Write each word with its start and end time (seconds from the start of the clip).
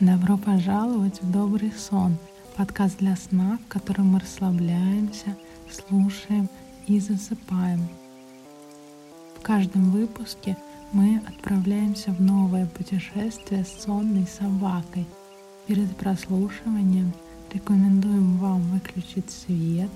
Добро 0.00 0.36
пожаловать 0.36 1.22
в 1.22 1.30
«Добрый 1.30 1.70
сон»— 1.70 2.16
подкаст 2.56 2.98
для 2.98 3.14
сна, 3.14 3.60
в 3.64 3.68
котором 3.68 4.08
мы 4.08 4.18
расслабляемся, 4.18 5.36
слушаем 5.70 6.48
и 6.88 6.98
засыпаем. 6.98 7.80
В 9.38 9.42
каждом 9.42 9.92
выпуске 9.92 10.56
мы 10.90 11.22
отправляемся 11.28 12.10
в 12.10 12.20
новое 12.20 12.66
путешествие 12.66 13.64
с 13.64 13.84
сонной 13.84 14.26
собакой. 14.26 15.06
Перед 15.68 15.96
прослушиванием 15.96 17.12
рекомендуем 17.52 18.36
вам 18.38 18.62
выключить 18.62 19.30
свет, 19.30 19.90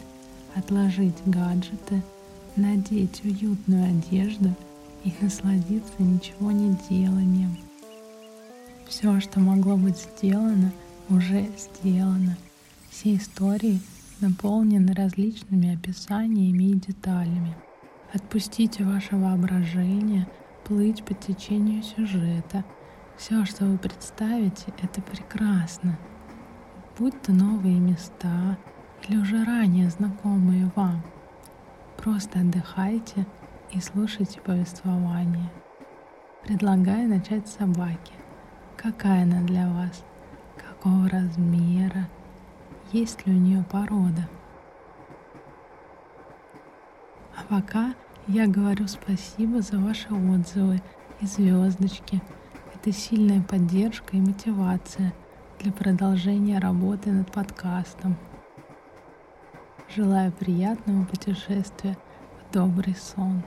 отложить 0.55 1.17
гаджеты, 1.27 2.05
надеть 2.55 3.25
уютную 3.25 3.87
одежду 3.87 4.55
и 5.03 5.13
насладиться 5.21 5.97
ничего 5.99 6.53
не 6.53 6.77
деланием— 6.89 7.59
все, 8.89 9.21
что 9.21 9.39
могло 9.39 9.77
быть 9.77 9.99
сделано, 9.99 10.73
уже 11.11 11.47
сделано. 11.57 12.37
Все 12.91 13.17
истории 13.17 13.81
наполнены 14.21 14.95
различными 14.95 15.75
описаниями 15.75 16.65
и 16.65 16.75
деталями. 16.75 17.55
Отпустите 18.13 18.85
ваше 18.85 19.17
воображение 19.17 20.27
плыть 20.65 21.05
по 21.05 21.15
течению 21.15 21.83
сюжета. 21.83 22.65
Все, 23.17 23.45
что 23.45 23.67
вы 23.67 23.77
представите, 23.77 24.73
это 24.83 25.03
прекрасно. 25.03 25.99
Будь 26.99 27.21
то 27.23 27.33
новые 27.33 27.79
места 27.79 28.57
или 29.07 29.19
уже 29.19 29.45
ранее 29.45 29.91
знакомые 29.91 30.71
вам. 30.75 31.03
Просто 31.97 32.41
отдыхайте 32.41 33.27
и 33.73 33.81
слушайте 33.81 34.41
повествование. 34.41 35.51
Предлагаю 36.45 37.09
начать 37.09 37.47
с 37.49 37.57
собаки. 37.57 38.13
Какая 38.81 39.25
она 39.25 39.41
для 39.43 39.69
вас? 39.69 40.05
Какого 40.57 41.09
размера? 41.09 42.09
Есть 42.93 43.27
ли 43.27 43.35
у 43.35 43.37
нее 43.37 43.65
порода? 43.69 44.29
А 47.37 47.43
пока 47.49 47.95
я 48.29 48.47
говорю 48.47 48.87
спасибо 48.87 49.63
за 49.63 49.81
ваши 49.81 50.07
отзывы 50.15 50.81
и 51.21 51.27
звездочки. 51.27 52.23
Это 52.73 52.93
сильная 52.93 53.43
поддержка 53.43 54.17
и 54.17 54.21
мотивация 54.21 55.13
для 55.59 55.73
продолжения 55.73 56.61
работы 56.61 57.11
над 57.11 57.33
подкастом. 57.33 58.17
Желаю 59.93 60.31
приятного 60.31 61.05
путешествия 61.05 61.99
в 62.39 62.53
добрый 62.53 62.95
сон. 62.95 63.43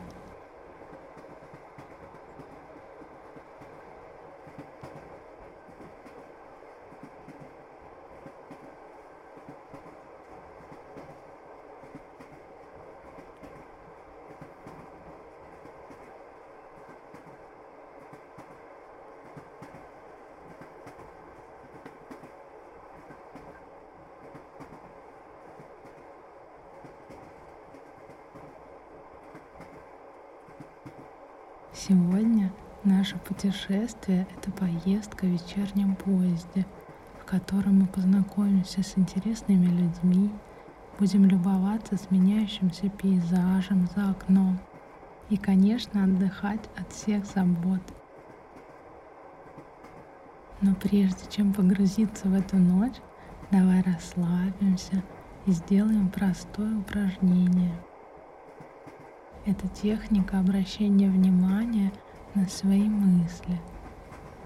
Сегодня 31.87 32.53
наше 32.83 33.17
путешествие— 33.17 34.27
это 34.37 34.51
поездка 34.51 35.25
в 35.25 35.29
вечернем 35.29 35.95
поезде, 35.95 36.67
в 37.19 37.25
котором 37.25 37.79
мы 37.79 37.88
познакомимся 37.88 38.83
с 38.83 38.99
интересными 38.99 39.66
людьми, 39.66 40.29
будем 41.00 41.25
любоваться 41.25 41.97
сменяющимся 41.97 42.88
пейзажем 42.89 43.89
за 43.95 44.11
окном 44.11 44.59
и, 45.31 45.38
конечно, 45.38 46.03
отдыхать 46.03 46.69
от 46.78 46.91
всех 46.94 47.25
забот. 47.25 47.81
Но 50.61 50.75
прежде 50.75 51.25
чем 51.31 51.51
погрузиться 51.51 52.27
в 52.27 52.35
эту 52.35 52.57
ночь, 52.57 52.97
давай 53.50 53.81
расслабимся 53.81 55.01
и 55.47 55.51
сделаем 55.51 56.09
простое 56.09 56.77
упражнение— 56.77 57.73
это 59.46 59.68
техника 59.69 60.40
обращения 60.40 61.09
внимания 61.09 61.91
на 62.35 62.47
свои 62.47 62.88
мысли. 62.88 63.59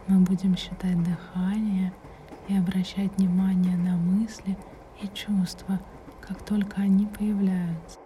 Мы 0.08 0.20
будем 0.20 0.56
считать 0.56 1.02
дыхание 1.04 1.92
и 2.48 2.58
обращать 2.58 3.18
внимание 3.18 3.76
на 3.76 3.98
мысли 3.98 4.58
и 5.02 5.08
чувства, 5.08 5.80
как 6.22 6.44
только 6.46 6.82
они 6.82 7.08
появляются. 7.08 8.00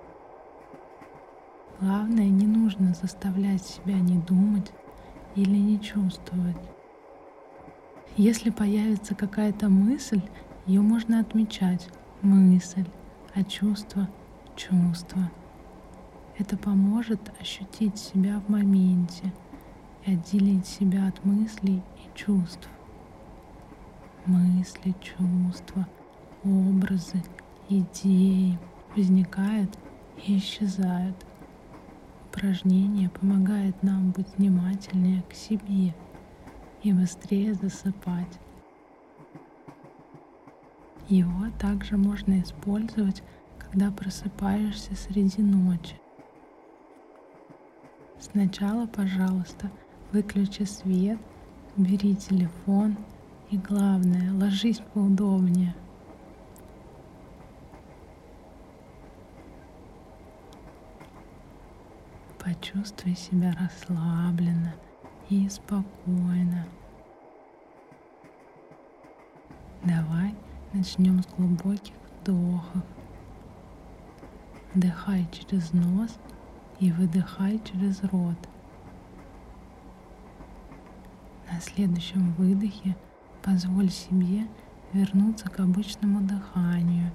Главное, 1.79 2.27
не 2.29 2.47
нужно 2.47 2.93
заставлять 2.93 3.63
себя 3.63 3.99
не 3.99 4.17
думать 4.17 4.71
или 5.35 5.57
не 5.57 5.79
чувствовать. 5.79 6.57
Если 8.17 8.49
появится 8.49 9.15
какая-то 9.15 9.69
мысль, 9.69 10.21
ее 10.65 10.81
можно 10.81 11.19
отмечать 11.19 11.87
мысль, 12.21 12.85
а 13.33 13.43
чувство— 13.43 14.09
чувство— 14.55 15.31
это 16.39 16.55
поможет 16.55 17.19
ощутить 17.41 17.97
себя 17.97 18.39
в 18.39 18.49
моменте 18.49 19.33
и 20.05 20.13
отделить 20.13 20.65
себя 20.65 21.07
от 21.07 21.23
мыслей 21.25 21.83
и 21.97 22.17
чувств. 22.17 22.69
Мысли, 24.25 24.95
чувства, 25.01 25.85
образы, 26.43 27.21
идеи 27.67 28.57
возникают 28.95 29.77
и 30.25 30.37
исчезают. 30.37 31.15
Упражнение 32.29 33.09
помогает 33.09 33.83
нам 33.83 34.11
быть 34.11 34.37
внимательнее 34.37 35.23
к 35.23 35.33
себе 35.33 35.93
и 36.83 36.93
быстрее 36.93 37.53
засыпать. 37.53 38.39
Его 41.09 41.47
также 41.59 41.97
можно 41.97 42.39
использовать, 42.39 43.23
когда 43.57 43.91
просыпаешься 43.91 44.95
среди 44.95 45.41
ночи. 45.41 45.99
Сначала, 48.19 48.85
пожалуйста, 48.85 49.71
выключи 50.11 50.63
свет, 50.63 51.17
бери 51.77 52.15
телефон 52.15 52.97
и 53.49 53.57
главное, 53.57 54.33
ложись 54.33 54.81
поудобнее. 54.93 55.73
Почувствуй 62.43 63.15
себя 63.15 63.53
расслабленно 63.57 64.73
и 65.29 65.47
спокойно. 65.47 66.67
Давай 69.83 70.35
начнем 70.73 71.23
с 71.23 71.27
глубоких 71.27 71.93
вдохов. 72.21 72.83
Вдыхай 74.73 75.25
через 75.31 75.71
нос 75.71 76.17
и 76.79 76.91
выдыхай 76.91 77.59
через 77.59 78.01
рот. 78.03 78.37
На 81.51 81.59
следующем 81.59 82.33
выдохе 82.33 82.95
позволь 83.43 83.89
себе 83.89 84.47
вернуться 84.93 85.49
к 85.49 85.59
обычному 85.59 86.21
дыханию. 86.21 87.11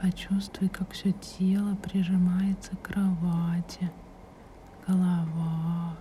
Почувствуй, 0.00 0.68
как 0.68 0.92
все 0.92 1.12
тело 1.12 1.74
прижимается 1.76 2.76
к 2.76 2.82
кровати. 2.82 3.90
Голова, 4.86 5.96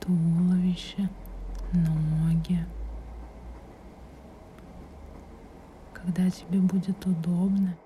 туловище, 0.00 1.10
ноги. 1.72 2.64
Когда 5.92 6.30
тебе 6.30 6.60
будет 6.60 7.04
удобно, 7.04 7.76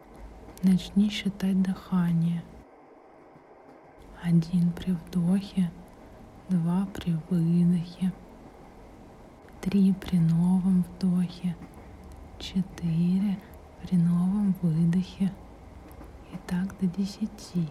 начни 0.63 1.09
считать 1.09 1.61
дыхание– 1.63 2.43
один 4.23 4.71
при 4.73 4.93
вдохе, 4.93 5.71
два 6.49 6.87
при 6.95 7.19
выдохе, 7.29 8.13
три 9.61 9.93
при 9.95 10.19
новом 10.19 10.85
вдохе, 10.85 11.57
четыре 12.39 13.37
при 13.83 13.97
новом 13.97 14.55
выдохе 14.63 15.33
и 16.33 16.37
так 16.47 16.79
до 16.79 16.87
десяти. 16.87 17.69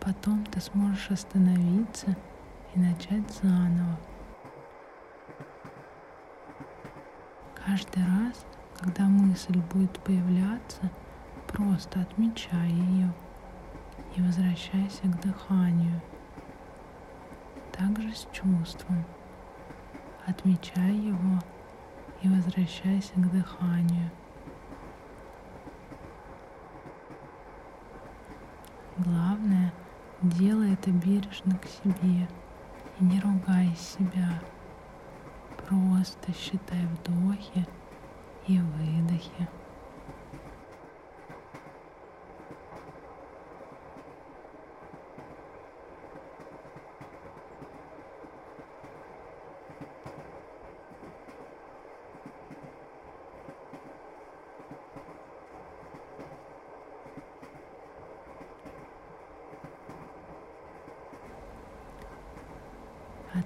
Потом 0.00 0.44
ты 0.46 0.60
сможешь 0.60 1.10
остановиться 1.10 2.16
и 2.74 2.80
начать 2.80 3.30
заново. 3.40 3.98
Каждый 7.54 8.04
раз, 8.04 8.44
когда 8.80 9.04
мысль 9.04 9.60
будет 9.72 9.98
появляться, 10.00 10.90
просто 11.46 12.00
отмечай 12.00 12.70
ее 12.70 13.12
и 14.16 14.22
возвращайся 14.22 15.02
к 15.02 15.20
дыханию. 15.20 16.00
Также 17.72 18.14
с 18.14 18.26
чувством. 18.32 19.04
Отмечай 20.26 20.94
его 20.94 21.38
и 22.22 22.28
возвращайся 22.28 23.12
к 23.14 23.30
дыханию. 23.30 24.10
Главное, 28.96 29.72
делай 30.22 30.72
это 30.72 30.90
бережно 30.90 31.58
к 31.58 31.66
себе 31.66 32.26
и 32.98 33.04
не 33.04 33.20
ругай 33.20 33.74
себя. 33.76 34.42
Просто 35.68 36.32
считай 36.32 36.86
вдохи 36.86 37.66
и 38.46 38.58
выдохи. 38.58 39.48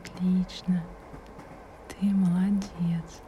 Отлично. 0.04 0.82
Ты 1.88 2.06
молодец. 2.06 3.22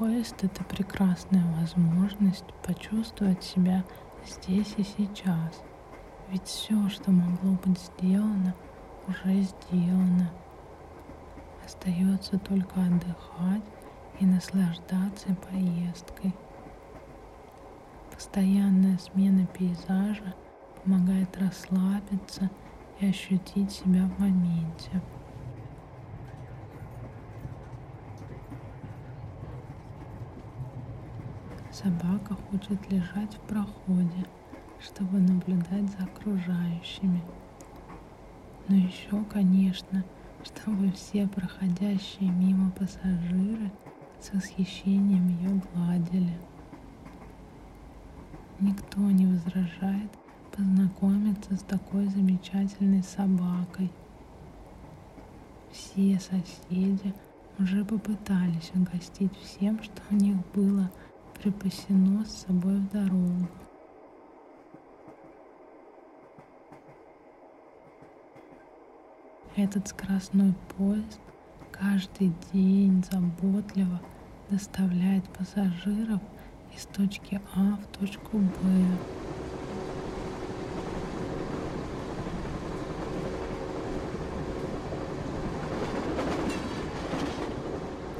Поезд— 0.00 0.36
это 0.42 0.64
прекрасная 0.64 1.44
возможность 1.60 2.46
почувствовать 2.66 3.44
себя 3.44 3.84
здесь 4.24 4.72
и 4.78 4.82
сейчас. 4.82 5.62
Ведь 6.30 6.46
все, 6.46 6.88
что 6.88 7.10
могло 7.10 7.58
быть 7.62 7.78
сделано, 7.78 8.54
уже 9.06 9.42
сделано. 9.42 10.30
Остается 11.66 12.38
только 12.38 12.80
отдыхать 12.80 13.62
и 14.20 14.24
наслаждаться 14.24 15.36
поездкой. 15.50 16.34
Постоянная 18.10 18.96
смена 18.96 19.46
пейзажа 19.48 20.34
помогает 20.82 21.36
расслабиться 21.36 22.48
и 23.00 23.06
ощутить 23.10 23.70
себя 23.70 24.04
в 24.06 24.18
моменте. 24.18 25.02
Собака 31.82 32.34
хочет 32.34 32.92
лежать 32.92 33.34
в 33.36 33.40
проходе, 33.48 34.26
чтобы 34.80 35.18
наблюдать 35.18 35.88
за 35.96 36.04
окружающими. 36.04 37.22
Но 38.68 38.76
еще, 38.76 39.24
конечно, 39.24 40.04
чтобы 40.44 40.92
все 40.92 41.26
проходящие 41.26 42.30
мимо 42.30 42.70
пассажиры 42.72 43.72
с 44.20 44.30
восхищением 44.34 45.28
ее 45.28 45.62
гладили. 45.72 46.36
Никто 48.58 49.00
не 49.00 49.24
возражает 49.24 50.10
познакомиться 50.54 51.56
с 51.56 51.62
такой 51.62 52.08
замечательной 52.08 53.02
собакой. 53.02 53.90
Все 55.72 56.20
соседи 56.20 57.14
уже 57.58 57.86
попытались 57.86 58.70
угостить 58.74 59.34
всем, 59.38 59.82
что 59.82 60.02
у 60.10 60.14
них 60.14 60.36
было– 60.52 60.90
припасено 61.42 62.22
с 62.26 62.42
собой 62.46 62.76
в 62.76 62.88
дорогу. 62.90 63.48
Этот 69.56 69.88
скоростной 69.88 70.52
поезд 70.76 71.18
каждый 71.72 72.32
день 72.52 73.02
заботливо 73.10 74.00
доставляет 74.50 75.24
пассажиров 75.30 76.20
из 76.76 76.84
точки 76.86 77.40
А 77.54 77.76
в 77.76 77.98
точку 77.98 78.38
Б. 78.38 78.50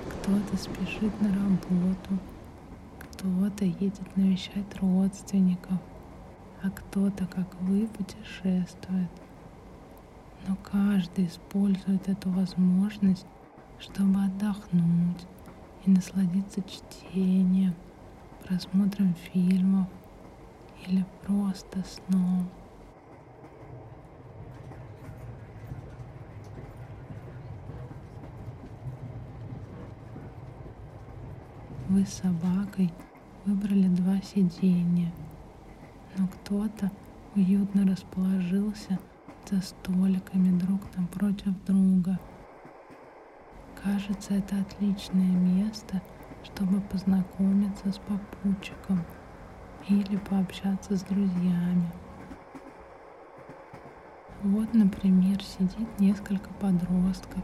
Кто-то 0.08 0.56
спешит 0.56 1.20
на 1.20 1.28
работу, 1.28 2.18
кто-то 3.20 3.66
едет 3.66 4.16
навещать 4.16 4.80
родственников, 4.80 5.78
а 6.62 6.70
кто-то, 6.70 7.26
как 7.26 7.54
вы, 7.60 7.86
путешествует. 7.86 9.10
Но 10.48 10.56
каждый 10.56 11.26
использует 11.26 12.08
эту 12.08 12.30
возможность, 12.30 13.26
чтобы 13.78 14.24
отдохнуть 14.24 15.26
и 15.84 15.90
насладиться 15.90 16.62
чтением, 16.62 17.74
просмотром 18.46 19.14
фильмов 19.14 19.86
или 20.86 21.04
просто 21.26 21.84
сном. 21.84 22.48
Вы 31.90 32.06
с 32.06 32.14
собакой 32.14 32.90
выбрали 33.44 33.88
два 33.88 34.20
сиденья, 34.22 35.12
но 36.16 36.26
кто-то 36.28 36.90
уютно 37.34 37.86
расположился 37.86 38.98
за 39.50 39.60
столиками 39.60 40.58
друг 40.58 40.80
напротив 40.96 41.54
друга. 41.66 42.18
Кажется, 43.82 44.34
это 44.34 44.60
отличное 44.60 45.30
место, 45.30 46.02
чтобы 46.44 46.80
познакомиться 46.80 47.90
с 47.90 47.98
попутчиком 47.98 49.04
или 49.88 50.16
пообщаться 50.16 50.96
с 50.96 51.02
друзьями. 51.02 51.90
Вот, 54.42 54.72
например, 54.74 55.42
сидит 55.42 55.98
несколько 55.98 56.50
подростков 56.54 57.42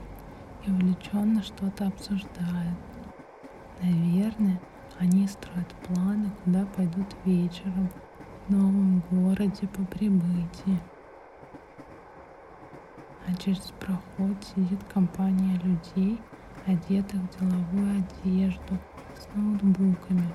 и 0.67 0.71
увлеченно 0.71 1.43
что-то 1.43 1.89
обсуждают. 1.89 2.79
Наверное, 3.83 4.61
они 4.99 5.27
строят 5.27 5.69
планы, 5.87 6.31
куда 6.45 6.65
пойдут 6.67 7.07
вечером 7.25 7.91
в 8.47 8.53
новом 8.53 9.03
городе 9.11 9.67
по 9.69 9.85
прибытии. 9.85 10.81
А 13.27 13.35
через 13.35 13.73
проход 13.81 14.37
сидит 14.55 14.83
компания 14.85 15.59
людей, 15.65 16.21
одетых 16.65 17.21
в 17.21 17.39
деловую 17.39 18.05
одежду, 18.23 18.79
с 19.15 19.35
ноутбуками. 19.35 20.33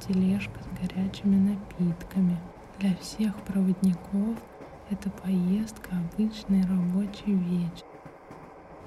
Тележка 0.00 0.60
с 0.62 0.80
горячими 0.80 1.36
напитками. 1.36 2.38
Для 2.78 2.94
всех 2.96 3.34
проводников 3.42 4.38
эта 4.90 5.10
поездка 5.10 5.90
обычный 5.96 6.62
рабочий 6.62 7.34
вечер. 7.34 7.84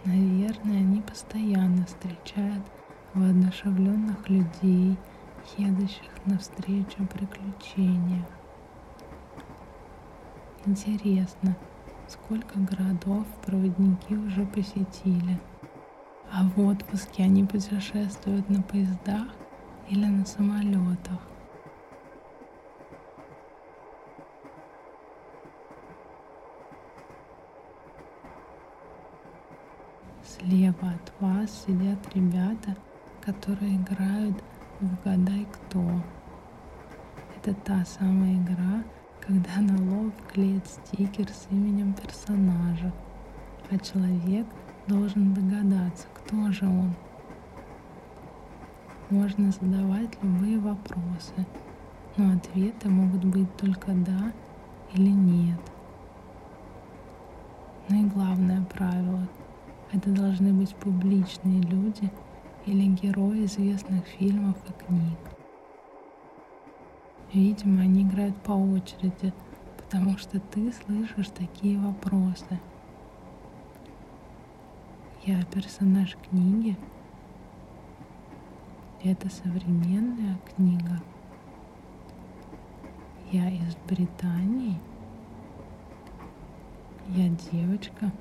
Наверное, 0.05 0.79
они 0.79 1.01
постоянно 1.01 1.85
встречают 1.85 2.63
воодушевленных 3.13 4.27
людей, 4.29 4.97
едущих 5.57 6.11
навстречу 6.25 7.05
приключениям. 7.05 8.25
Интересно, 10.65 11.55
сколько 12.07 12.59
городов 12.59 13.25
проводники 13.45 14.15
уже 14.15 14.45
посетили? 14.45 15.39
А 16.31 16.49
в 16.49 16.59
отпуске 16.59 17.23
они 17.23 17.43
путешествуют 17.43 18.49
на 18.49 18.63
поездах 18.63 19.27
или 19.89 20.05
на 20.05 20.25
самолетах. 20.25 21.19
Слева 30.23 30.89
от 30.89 31.21
вас 31.21 31.65
сидят 31.65 31.99
ребята, 32.15 32.75
которые 33.21 33.75
играют 33.75 34.43
в 34.79 34.93
«Угадай 34.93 35.45
кто». 35.51 35.81
Это 37.37 37.53
та 37.53 37.83
самая 37.85 38.35
игра, 38.35 38.83
когда 39.19 39.61
на 39.61 39.77
лоб 39.77 40.13
клеит 40.31 40.65
стикер 40.65 41.29
с 41.29 41.47
именем 41.51 41.93
персонажа, 41.93 42.91
а 43.69 43.77
человек 43.77 44.47
должен 44.87 45.33
догадаться, 45.33 46.07
кто 46.13 46.51
же 46.51 46.65
он. 46.65 46.93
Можно 49.13 49.51
задавать 49.51 50.09
любые 50.23 50.57
вопросы, 50.57 51.45
но 52.17 52.33
ответы 52.33 52.89
могут 52.89 53.23
быть 53.23 53.55
только 53.57 53.91
«да» 53.93 54.33
или 54.91 55.11
«нет». 55.11 55.59
Ну 57.89 58.07
и 58.07 58.09
главное 58.09 58.63
правило— 58.63 59.29
это 59.91 60.09
должны 60.09 60.51
быть 60.51 60.73
публичные 60.77 61.61
люди 61.61 62.11
или 62.65 62.87
герои 62.87 63.45
известных 63.45 64.03
фильмов 64.07 64.57
и 64.67 64.83
книг. 64.83 65.19
Видимо, 67.33 67.81
они 67.83 68.01
играют 68.01 68.35
по 68.37 68.53
очереди, 68.53 69.31
потому 69.77 70.17
что 70.17 70.39
ты 70.39 70.73
слышишь 70.73 71.29
такие 71.29 71.77
вопросы. 71.77 72.59
Я 75.23 75.43
персонаж 75.43 76.17
книги. 76.27 76.75
Это 79.05 79.27
современная 79.29 80.39
книга. 80.55 81.03
Я 83.33 83.49
из 83.49 83.75
Британии. 83.85 84.79
Я 87.09 87.27
девочка. 87.51 88.13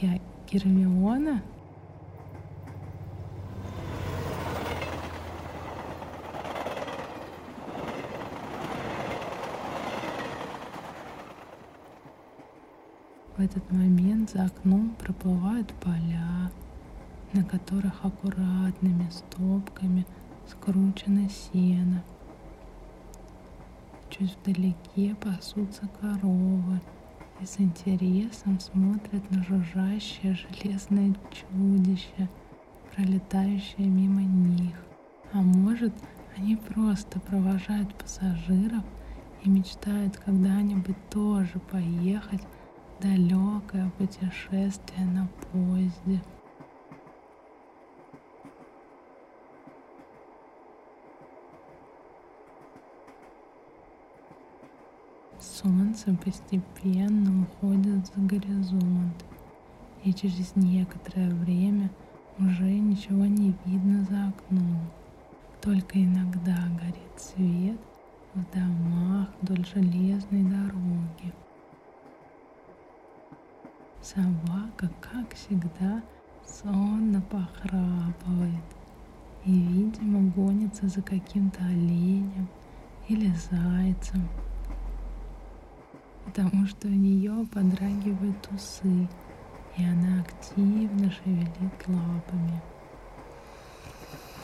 Я 0.00 0.18
Гермиона. 0.50 1.40
В 13.36 13.40
этот 13.40 13.70
момент 13.70 14.30
за 14.30 14.46
окном 14.46 14.96
проплывают 14.98 15.72
поля, 15.74 16.50
на 17.34 17.44
которых 17.44 18.04
аккуратными 18.04 19.10
стопками 19.10 20.06
скручено 20.48 21.28
сено. 21.28 22.02
Чуть 24.08 24.36
вдалеке 24.36 25.16
пасутся 25.16 25.88
коровы 26.00 26.80
и 27.40 27.44
с 27.44 27.58
интересом 27.58 28.60
смотрят 28.60 29.28
на 29.30 29.42
жужжащее 29.42 30.34
железное 30.34 31.14
чудище, 31.32 32.28
пролетающее 32.94 33.88
мимо 33.88 34.22
них. 34.22 34.76
А 35.32 35.38
может, 35.38 35.92
они 36.36 36.54
просто 36.54 37.18
провожают 37.18 37.92
пассажиров 37.94 38.84
и 39.42 39.48
мечтают 39.48 40.16
когда-нибудь 40.18 40.96
тоже 41.10 41.58
поехать 41.70 42.42
далекое 43.00 43.90
путешествие 43.98 45.06
на 45.06 45.28
поезде. 45.50 46.22
Солнце 55.44 56.16
постепенно 56.24 57.42
уходит 57.42 58.06
за 58.06 58.20
горизонт, 58.22 59.24
и 60.02 60.12
через 60.12 60.56
некоторое 60.56 61.28
время 61.34 61.90
уже 62.38 62.64
ничего 62.64 63.26
не 63.26 63.54
видно 63.66 64.04
за 64.04 64.28
окном. 64.28 64.80
Только 65.60 66.02
иногда 66.02 66.56
горит 66.80 67.18
свет 67.18 67.78
в 68.34 68.42
домах 68.54 69.28
вдоль 69.42 69.64
железной 69.66 70.44
дороги. 70.44 71.32
Собака, 74.00 74.90
как 75.00 75.34
всегда, 75.34 76.02
сонно 76.46 77.20
похрапывает 77.20 78.64
и, 79.44 79.52
видимо, 79.52 80.30
гонится 80.32 80.88
за 80.88 81.02
каким-то 81.02 81.62
оленем 81.64 82.48
или 83.08 83.30
зайцем, 83.50 84.26
потому 86.34 86.66
что 86.66 86.88
у 86.88 86.90
нее 86.90 87.46
подрагивают 87.52 88.48
усы, 88.50 89.08
и 89.76 89.84
она 89.84 90.22
активно 90.22 91.08
шевелит 91.10 91.86
лапами. 91.86 92.60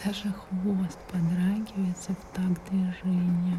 Даже 0.05 0.33
хвост 0.33 0.99
подрагивается 1.11 2.13
в 2.13 2.37
такт 2.37 2.71
движения. 2.71 3.59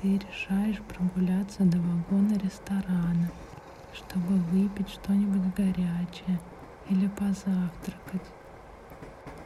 ты 0.00 0.16
решаешь 0.16 0.80
прогуляться 0.82 1.64
до 1.64 1.76
вагона 1.78 2.38
ресторана, 2.38 3.28
чтобы 4.08 4.36
выпить 4.36 4.88
что-нибудь 4.88 5.54
горячее 5.54 6.40
или 6.88 7.08
позавтракать. 7.08 8.26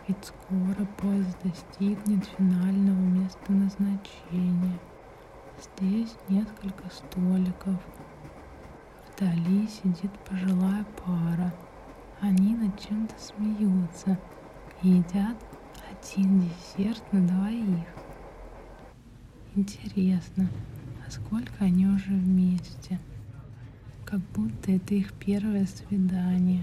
Ведь 0.06 0.24
скоро 0.24 0.86
поезд 0.98 1.36
достигнет 1.42 2.24
финального 2.26 3.00
места 3.00 3.52
назначения. 3.52 4.78
Здесь 5.60 6.14
несколько 6.28 6.88
столиков. 6.90 7.76
Вдали 9.16 9.66
сидит 9.68 10.10
пожилая 10.28 10.84
пара. 11.04 11.52
Они 12.20 12.54
над 12.54 12.78
чем-то 12.80 13.14
смеются 13.18 14.18
и 14.82 14.88
едят 14.88 15.36
один 15.90 16.40
десерт 16.40 17.12
на 17.12 17.26
двоих. 17.26 17.86
Интересно, 19.54 20.48
а 21.06 21.10
сколько 21.10 21.52
они 21.64 21.86
уже 21.86 22.10
вместе? 22.10 22.98
Как 24.12 24.20
будто 24.34 24.70
это 24.70 24.94
их 24.94 25.10
первое 25.14 25.64
свидание. 25.64 26.62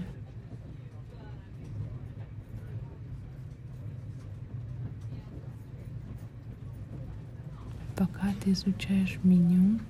Пока 7.96 8.32
ты 8.44 8.52
изучаешь 8.52 9.18
меню, 9.24 9.80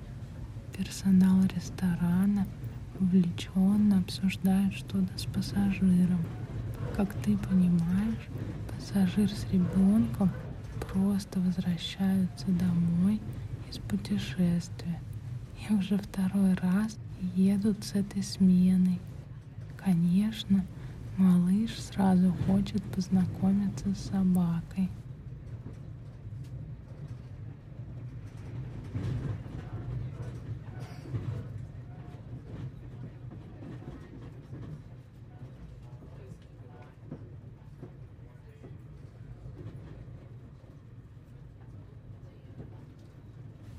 персонал 0.74 1.44
ресторана 1.54 2.46
увлеченно 2.98 3.98
обсуждает 3.98 4.72
что-то 4.72 5.18
с 5.18 5.26
пассажиром. 5.26 6.24
Как 6.96 7.12
ты 7.22 7.36
понимаешь, 7.36 8.26
пассажир 8.74 9.30
с 9.30 9.44
ребенком– 9.52 10.30
просто 10.94 11.40
возвращаются 11.40 12.46
домой 12.48 13.20
из 13.70 13.76
путешествия 13.78 14.98
и 15.68 15.74
уже 15.74 15.98
второй 15.98 16.54
раз 16.54 16.96
едут 17.34 17.84
с 17.84 17.94
этой 17.94 18.22
сменой. 18.22 19.00
Конечно, 19.76 20.64
малыш 21.16 21.78
сразу 21.78 22.32
хочет 22.46 22.82
познакомиться 22.84 23.94
с 23.94 24.10
собакой. 24.10 24.88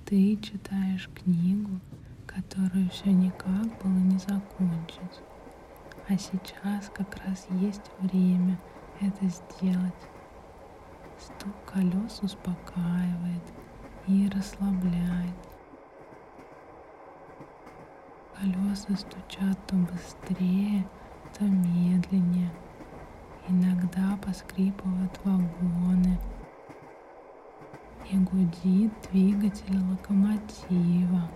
Ты 0.06 0.36
читаешь 0.42 1.10
книгу, 1.16 1.80
которую 2.36 2.90
все 2.90 3.12
никак 3.12 3.68
было 3.84 4.00
не 4.00 4.18
закончить. 4.18 5.22
А 6.08 6.18
сейчас 6.18 6.90
как 6.94 7.16
раз 7.26 7.48
есть 7.50 7.92
время 8.00 8.58
это 9.00 9.28
сделать. 9.28 9.94
Стук 11.18 11.54
колес 11.72 12.20
успокаивает 12.22 13.44
и 14.08 14.30
расслабляет. 14.30 15.36
Колеса 18.36 18.96
стучат 18.96 19.58
то 19.68 19.76
быстрее, 19.76 20.88
то 21.38 21.44
медленнее. 21.44 22.52
Иногда 23.48 24.18
поскрипывают 24.26 25.20
вагоны. 25.24 26.18
и 28.12 28.18
гудит 28.18 28.92
двигатель 29.12 29.78
локомотива. 29.90 31.30